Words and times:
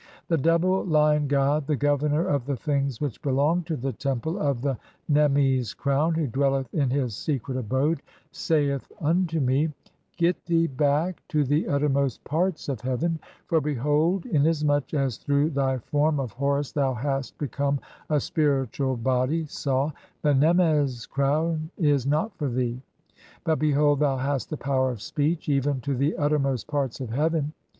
The 0.29 0.37
double 0.39 0.83
Lion 0.85 1.27
"god, 1.27 1.67
the 1.67 1.75
governor 1.75 2.25
of 2.25 2.47
the 2.47 2.55
things 2.55 2.99
which 2.99 3.21
belong 3.21 3.61
to 3.65 3.75
the 3.77 3.93
Temple 3.93 4.39
"of 4.39 4.61
the 4.63 4.79
nemmes 5.07 5.75
crown, 5.75 6.13
(21) 6.13 6.15
who 6.25 6.31
dwelleth 6.31 6.73
in 6.73 6.89
his 6.89 7.15
secret 7.15 7.55
abode, 7.55 8.01
"saith 8.31 8.91
[unto 8.99 9.39
me]:— 9.39 9.71
'Get 10.17 10.43
thee 10.47 10.65
back 10.65 11.21
to 11.27 11.43
the 11.43 11.67
uttermost 11.67 12.23
parts 12.23 12.67
of 12.67 12.81
"heaven, 12.81 13.19
for 13.45 13.61
behold, 13.61 14.25
inasmuch 14.25 14.91
as 14.95 15.17
through 15.17 15.51
thy 15.51 15.77
form 15.77 16.19
of 16.19 16.31
Horus 16.31 16.71
"thou 16.71 16.95
hast 16.95 17.37
become 17.37 17.79
a 18.09 18.19
spiritual 18.19 18.97
body, 18.97 19.45
(sail) 19.45 19.93
the 20.23 20.33
nemmes 20.33 21.05
crown 21.05 21.69
is 21.77 22.07
"not 22.07 22.35
for 22.39 22.49
thee; 22.49 22.81
but 23.43 23.57
(22) 23.57 23.69
behold, 23.69 23.99
thou 23.99 24.17
hast 24.17 24.49
the 24.49 24.57
power 24.57 24.89
of 24.89 24.99
speech 24.99 25.47
"even 25.47 25.79
to 25.81 25.93
the 25.95 26.17
uttermost 26.17 26.65
parts 26.65 26.99
of 26.99 27.11
heaven.' 27.11 27.53